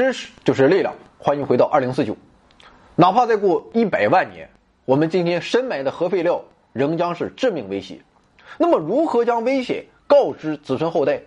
[0.00, 2.16] 知识就是力量，欢迎回到二零四九。
[2.96, 4.48] 哪怕再过一百万年，
[4.86, 6.42] 我们今天深埋的核废料
[6.72, 8.00] 仍将是致命威胁。
[8.56, 11.20] 那么，如何将危险告知子孙后代？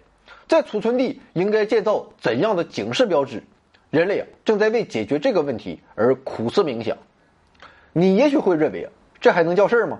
[0.47, 3.43] 在储存地应该建造怎样的警示标志？
[3.91, 6.97] 人类啊，正在为解决这个问题而苦思冥想。
[7.92, 8.89] 你也许会认为啊，
[9.21, 10.00] 这还能叫事儿吗？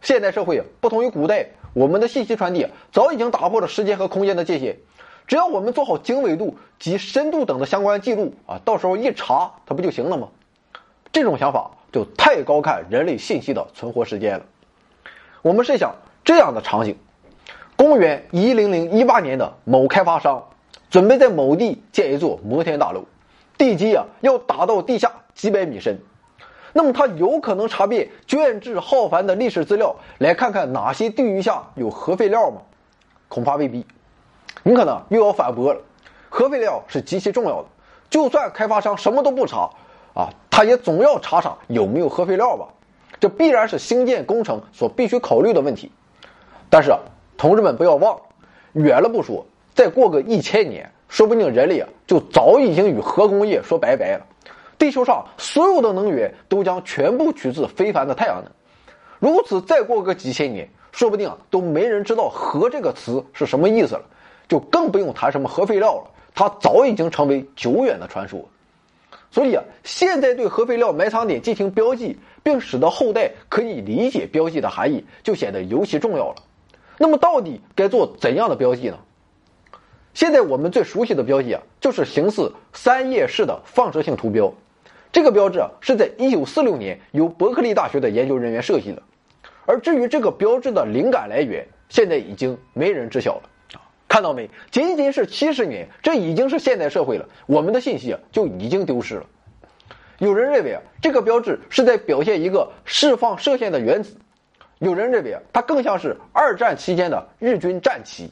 [0.00, 4.78] 现代社会啊，不同于古代，我们的信息传递，早已经打破了时间和空间的界限。
[5.26, 10.28] 只要我们做好经纬度及深度等的相关记录啊，到时候一查它不就行了吗？
[11.12, 14.44] 这种想法就太高看人类信息的存活时间了。
[15.42, 16.96] 我们设想这样的场景：
[17.76, 20.44] 公元一零零一八年的某开发商
[20.90, 23.04] 准备在某地建一座摩天大楼，
[23.56, 25.98] 地基啊要打到地下几百米深。
[26.72, 32.60] 那么他有可能查遍卷帙浩繁的历史资料，来看看哪些地域下有核废料吗？
[33.28, 33.86] 恐怕未必。
[34.66, 35.80] 你可能又要反驳了，
[36.30, 37.68] 核废料是极其重要的，
[38.08, 39.70] 就算开发商什么都不查，
[40.14, 42.66] 啊，他也总要查查有没有核废料吧？
[43.20, 45.92] 这必然是兴建工程所必须考虑的问题。
[46.70, 46.92] 但是，
[47.36, 48.22] 同志们不要忘了，
[48.72, 54.26] 远了不说，再过个一千年，说不定人类啊就早已经与核工业说拜拜了。
[54.78, 58.50] 地球上所有的能源都将全部取自非凡的太阳能。
[59.20, 64.02] 如此，再过个几千年，说不定都没人知道“核”这个词是什么意思了。
[64.48, 68.48] 就更不用谈什么核废料了，它早已经成为久远的传说。
[69.30, 76.36] 所以啊，现在对核废料埋藏点进行标记，并使得后代可以理解标记的含义，就显得尤其重要了。
[76.98, 78.98] 那么，到底该做怎样的标记呢？
[80.12, 84.54] 现在我们最熟悉的标记啊，就是形似三叶式的放射性图标。
[85.10, 89.02] 这个标志啊，是在1946年由伯克利大学的研究人员设计的。
[89.66, 93.50] 而至于这个标志的灵感来源，现在已经没人知晓了。
[94.14, 94.48] 看到没？
[94.70, 97.28] 仅仅是七十年，这已经是现代社会了。
[97.46, 99.26] 我们的信息就已经丢失了。
[100.18, 104.12] 有人认为啊，这个标志是在表现一个释放射线的原子；
[104.78, 108.28] 有人认为啊，它更像是二战期间的日军战旗；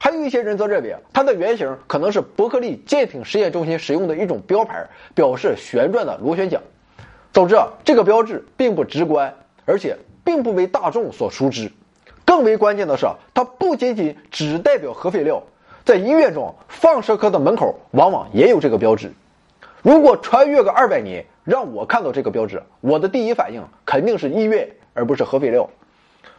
[0.00, 4.84] 还有一些人则认为啊，它的原型可能是伯克利舰艇实验中心使用的一种标牌，
[5.14, 6.60] 表示旋转的螺旋桨。
[7.32, 9.32] 总之啊，这个标志并不直观，
[9.64, 11.70] 而且并不为大众所熟知。
[12.28, 15.42] 更为关键的是，它不仅仅只代表核废料，
[15.82, 19.14] 在医院中，放射科的门口往往也有这个标志。
[19.80, 25.70] 如果穿越个二百年，让我看到这个标志，我的第一反应肯定是医院，而不是核废料。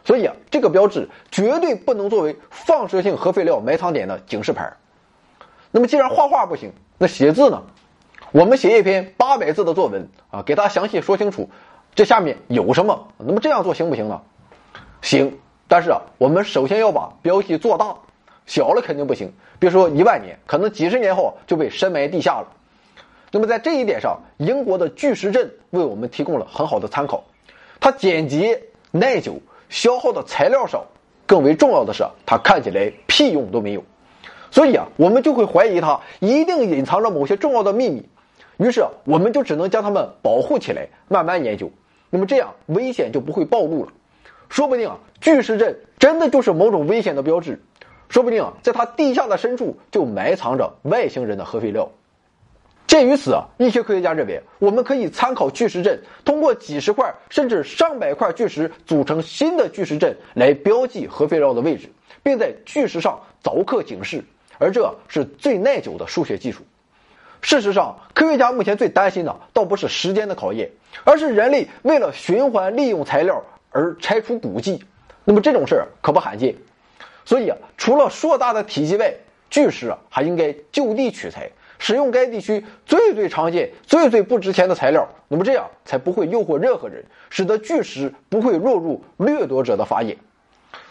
[0.04, 4.72] 所以啊，这个标志绝对不能作为放射性核废料埋藏点的警示牌。
[5.72, 7.60] 那么，既然画画不行，那写字呢？
[8.30, 11.50] 我们写一篇八百字的作文啊，给他详细说清楚，
[11.96, 13.08] 这下面有什么？
[13.18, 14.22] 那么这样做行不行呢？
[15.02, 15.36] 行。
[15.70, 17.94] 但是啊，我们首先要把标记做大，
[18.44, 19.32] 小了肯定不行。
[19.60, 22.48] 别说一万年，可能几十年后就被深埋地下了。
[23.30, 27.22] 那么在这一点上，英国的巨石阵为我们提供了很好的参考。
[27.78, 28.60] 它简洁
[28.90, 30.86] 耐久，消耗的材料少，
[31.24, 33.84] 更为重要的是，它看起来屁用都没有。
[34.50, 38.08] 所以啊，我们就会怀疑它一定隐藏着某些重要的秘密。
[38.56, 41.70] 于是我们就只能将它们保护起来，慢慢研究。
[42.10, 43.92] 那么这样危险就不会暴露了。
[44.50, 47.62] 说不定啊，巨石阵真的就是某种危险的标志，
[48.08, 51.88] 说不定啊，在它地下的深处就埋藏着外星人的核废料。
[52.88, 61.88] 鉴于此啊，一些科学家认为，我们可以参考巨石阵，通过几十块甚至上百块巨石组成新的巨石阵来标记核废料的位置，
[62.24, 64.24] 并在巨石上凿刻警示，
[64.58, 66.64] 而这是最耐久的数学技术。
[67.40, 70.68] 事实上，科学家目前最担心的倒不是时间的考验，
[71.04, 73.44] 而是人类为了循环利用材料。
[73.70, 74.84] 而拆除古迹，
[75.24, 76.54] 那么这种事儿可不罕见，
[77.24, 79.14] 所以啊，除了硕大的体积外，
[79.48, 81.48] 巨石啊还应该就地取材，
[81.78, 90.16] 使用该地区最最常见、最最不值钱的材料，那么这样才不会诱惑任何人，使得巨石不会落入掠夺者的法眼。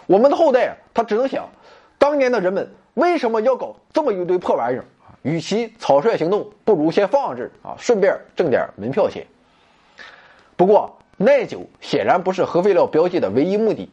[0.08, 1.48] 我们的后代啊，他只能想，
[1.98, 4.86] 当年的人们为什么要搞这么一堆破玩意儿？
[5.22, 9.26] 与其草率行动，不如先放这儿啊，顺便挣点门票钱。
[10.56, 10.96] 不过。
[11.22, 13.90] 耐久显然不是核废料标记的唯一目的。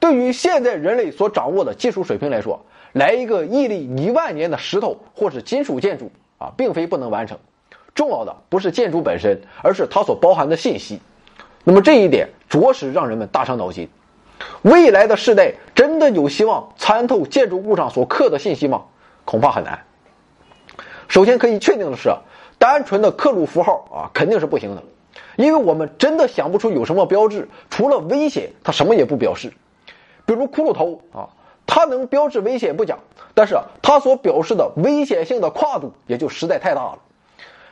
[0.00, 7.38] 对于现在人类所掌握的技术水平来说，来一个屹立一万年的石头或是金属建筑啊，并非不能完成。
[7.94, 11.00] 重要的不是建筑本身，而是它所包含的信息。
[11.64, 13.86] 那么这一点着实让人们大伤脑筋。
[14.62, 18.84] 未来的世代真的有希望参透建筑物上所刻的信息吗？
[19.26, 19.84] 恐怕很难。
[21.08, 22.10] 首先可以确定的是，
[22.58, 24.82] 单纯的刻录符号啊，肯定是不行的。
[25.36, 29.52] 因为我们真的想不出有什么标志，除了危险，它什么也不表示。
[30.26, 31.28] 比如骷髅头啊，
[31.66, 32.98] 它能标志危险不假，
[33.34, 36.98] 但是它所表示的危险性的跨度也就实在太大了。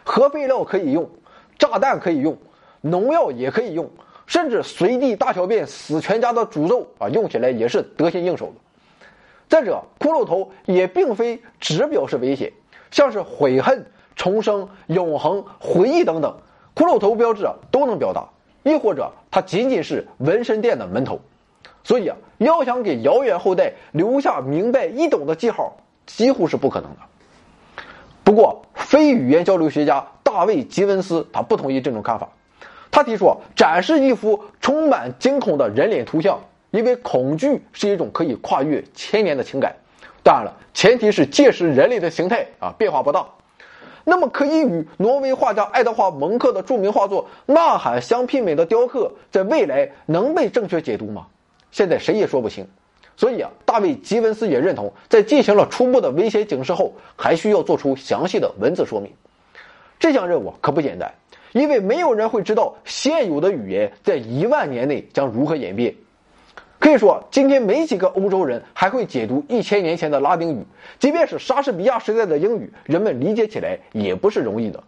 [0.05, 1.09] 核废料可以用，
[1.59, 2.37] 炸弹可以用，
[2.81, 3.89] 农药也可以用，
[4.27, 8.53] 甚至随地大小便死全家的诅咒啊，用起来也是得心应手的。
[9.49, 12.53] 再者，骷髅头也并非只表示危险，
[12.91, 13.87] 像是悔恨、
[14.17, 16.37] 重生、永恒、回忆等等，
[16.75, 18.27] 骷髅头标志啊都能表达。
[18.65, 21.21] 亦或者，它仅仅是纹身店的门头。
[21.83, 25.77] 所以啊，要想给遥远后代留下明白易懂的记号，
[26.07, 26.97] 几乎是不可能的。
[28.23, 32.29] 不过，非语言交流学家大卫·吉文斯他不同意这种看法。
[32.93, 36.39] 他提出，展示一幅充满惊恐的人脸图像，
[36.71, 39.75] 因为恐惧是一种可以跨越千年的情感。
[40.23, 43.27] 当然了，前提是届时人类的形态啊变化不大。
[44.05, 51.27] 那么，可以与挪威画家爱德华·蒙克的著名画作《呐喊》相媲美的雕刻，在未来能被正确解读吗？
[51.71, 52.67] 现在谁也说不清。
[53.17, 59.13] 所以啊，大卫·吉文斯也认同，在进行了初步的威胁警示后，还需要做出详细的文字说明。
[60.01, 61.15] 这项任务可不简单，
[61.53, 65.95] 因为没有人会知道现有的语言在一万年内将如何演变。
[66.83, 70.67] 可以说，今天没几个欧洲人还会解读一千年前的拉丁语，
[70.99, 74.83] 即便是莎士比亚时代的英语，人们理解起来也不是容易的。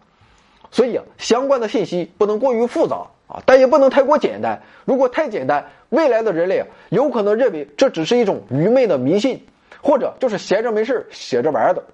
[0.73, 4.61] 所以啊，相关的信息不能过于复杂啊，但也不能太过简单。
[4.85, 9.41] 如果太简单，未来的人类啊，有可能认为这只是一种愚昧的迷信，
[9.81, 11.85] 或者就是闲着没事写着玩的。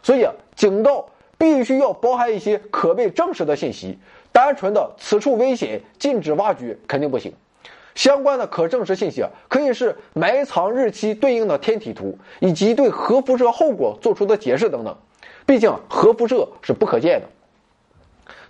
[0.00, 1.06] 所以啊，警告
[1.36, 3.98] 必须要包含一些可被证实的信息，
[4.30, 7.34] 单纯的此处危险，禁止挖掘肯定不行。
[7.94, 14.96] 相关的可证实信息啊，可以是埋藏日期对应的天体图，以及对核辐射后果做出的解释等等。
[15.46, 17.26] 毕竟核辐射是不可见的。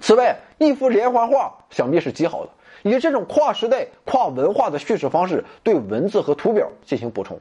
[0.00, 2.50] 此外，一幅连环画想必是极好的，
[2.82, 7.38] 以这种跨时代、跨文化的叙事方式对文字和图表进行补充。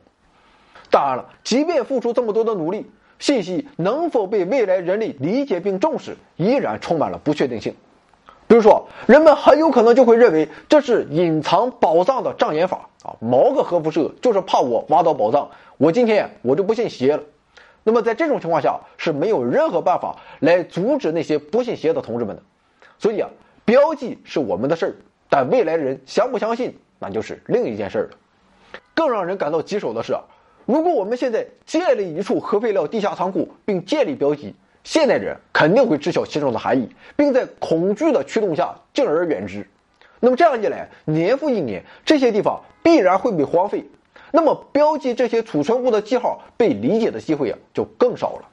[0.89, 7.75] 当然了，即便付出这么多的努力，信息能否被未来人类理解并重视，依然充满了不确定性。
[8.49, 13.13] 比如说，人们很有可能就会认为这是隐藏宝藏的障眼法啊！
[13.19, 17.21] 毛个核辐射就是怕我挖到宝藏，我今天我就不信邪了。
[17.83, 22.41] 那么在这种情况下是没有任何办法来阻止那些不信邪的同志们的。
[22.97, 23.29] 所以啊，
[23.65, 24.95] 标记是我们的事儿，
[25.29, 28.09] 但未来人相不相信那就是另一件事儿了。
[28.95, 30.17] 更让人感到棘手的是，
[30.65, 34.55] 如果我们现在建立一处核废料地下仓库并建立标记。
[34.83, 39.67] 现代人肯定会知晓其中的含义，并在恐惧的驱动下敬而远之。
[40.19, 43.85] 那么这样一来，年复一年，这些地方必然会被荒废。
[44.31, 48.47] 那么标记这些储存物的记号被理解的机会啊就更少了。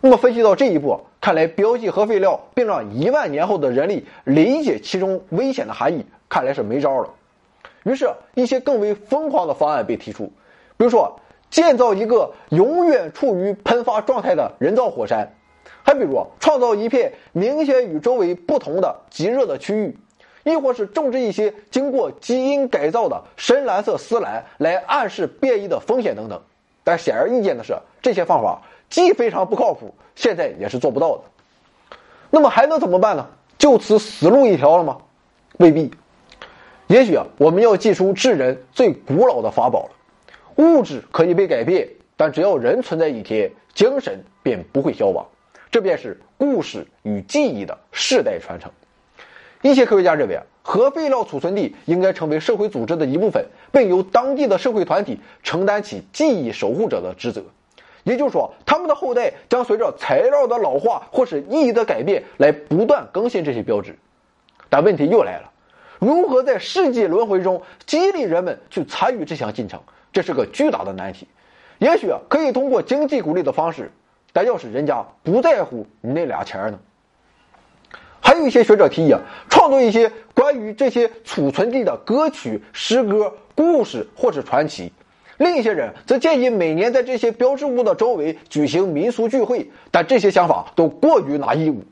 [0.00, 7.10] 那么分析到这一步，看来标记核废料并让一万年后的人类理解其中危险的含义，看来是没招了。
[7.84, 10.32] 于是，一些更为疯狂的方案被提出，
[10.76, 11.18] 比如说。
[11.50, 15.32] 建造一个永远处于喷发状态的人造火山，
[15.82, 19.96] 还比如创造一片明显与周围不同的极热的区域，
[20.44, 26.40] 亦或是种植一些经过基因改造的深蓝色丝兰来暗示变异的风险等等。
[26.84, 31.22] 但显而易见的是，这些方法既非常不靠谱，现在也是做不到的。
[32.30, 33.26] 那么还能怎么办呢？
[33.58, 34.98] 就此死路一条了吗？
[35.58, 35.90] 未必。
[36.86, 39.90] 也许啊，我们要祭出智人最古老的法宝了。
[40.58, 45.26] 物质可以被改变，但只要人存在一天，精神便不会消亡。
[45.70, 48.70] 这便是故事与记忆的世代传承。
[49.62, 57.42] 一些科学家认为啊，核废料储存地应该成为社会组织的一部分，并由当地的社会团体承担起记忆守护者的职责。
[58.04, 63.96] 也就是说，他们的后代将随着材料的老化或是意义的改变来不断更新这些标志。
[64.68, 65.52] 但问题又来了，
[65.98, 69.80] 如何在世界轮回中激励人们去参与这项进程？
[70.12, 71.28] 这是个巨大的难题，
[71.78, 73.92] 也许可以通过经济鼓励的方式，
[74.32, 76.78] 但要是人家不在乎你那俩钱呢？
[78.20, 84.92] 还有一些学者提议啊，创作一些关于这些储存地的歌曲、诗歌、故事或是传奇。
[85.36, 91.84] 另一些人则建议每年在这些标志物的周围举行民俗聚会，但这些想法都过于拿义务。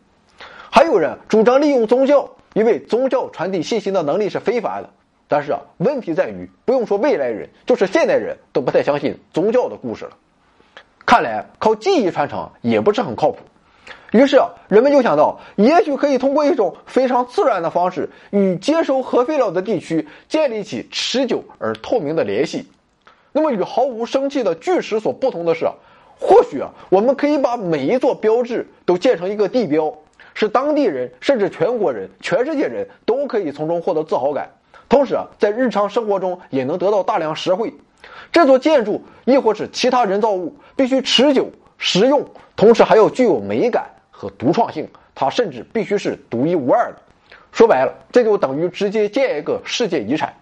[0.70, 4.88] 还有人主张利用宗教，因为宗教传递信息的能力是非凡的。
[5.28, 10.12] 但是啊，问题在于，不用说未来人，就是现代人都不太相信宗教的故事了。
[11.04, 13.40] 看来靠记忆传承也不是很靠谱。
[14.12, 22.66] 于是啊人们就想到，也许可以通过一种非常自然的方式，与接收核废料的地区建立起持久而透明的联系。
[23.32, 25.66] 那么与毫无生气的巨石所不同的是，
[26.18, 29.92] 或许啊，我们可以把每一座标志都建成一个地标，
[30.38, 34.50] 是当地人甚至全国人、全世界人都可以从中获得自豪感。
[34.86, 37.72] 同时啊，在日常生活中也能得到大量实惠，
[38.30, 42.22] 这座建筑亦或是其他人造物必须持久、实用，
[42.54, 44.86] 同时还要具有美感和独创性。
[45.14, 46.98] 它甚至必须是独一无二的。
[47.50, 50.34] 说白了，这就等于直接建一个世界遗产。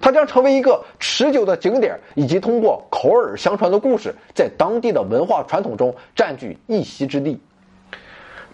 [0.00, 7.40] 它将成为一个持久的景点，以及通过口耳相传的故事，在当地的文化传统中占据一席之地。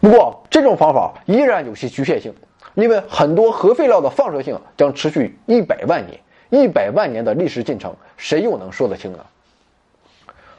[0.01, 2.35] 不过，这种方法依然有些局限性，
[2.75, 9.19] 因为很多核废料的放射性将持续一百万年，一百万年的历史进程，谁又能说得清呢？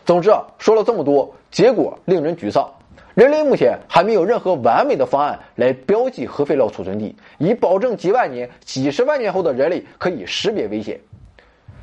[0.05, 2.71] 总之啊，说了这么多，结果令人沮丧。
[3.15, 10.99] 人类目前还没有任何完美的方案来标记核废料储存地，以保证几万年、几十万年后的人类可以识别危险。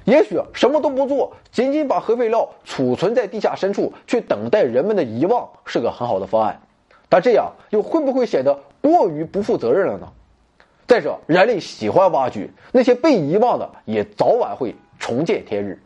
[0.05, 6.61] 也许什么都不做，仅仅把核废料储存在地下深处，去等待人们的遗忘，是个很好的方案。
[7.09, 10.09] 但这样又会不会显得过于不负责任了呢？
[10.87, 15.79] 再者，人类喜欢挖掘那些被遗忘的，也早晚会重见天日。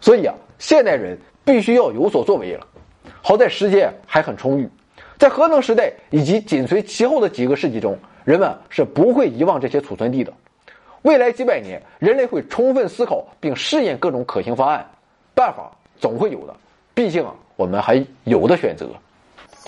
[0.00, 2.66] 所以啊，现代人必须要有所作为了。
[3.22, 4.68] 好在时间还很充裕，
[5.16, 10.32] 在核能时代以及紧随其后的几个世纪中，人们是不会遗忘这些储存地的。
[11.02, 14.84] 未来几百年，人类会充分思考并试验各种可行方案，
[15.34, 16.54] 办法总会有的。
[16.94, 18.88] 毕竟啊，我们还有的选择。